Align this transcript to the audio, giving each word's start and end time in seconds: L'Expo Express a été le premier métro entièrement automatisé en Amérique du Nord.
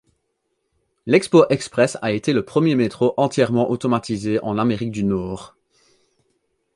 L'Expo 1.05 1.45
Express 1.51 1.99
a 2.01 2.11
été 2.11 2.33
le 2.33 2.43
premier 2.43 2.73
métro 2.73 3.13
entièrement 3.17 3.69
automatisé 3.69 4.39
en 4.43 4.57
Amérique 4.57 4.89
du 4.89 5.03
Nord. 5.03 5.55